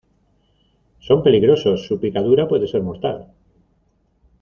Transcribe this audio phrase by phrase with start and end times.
[0.97, 1.85] son peligrosos.
[1.85, 3.31] su picadura puede ser mortal.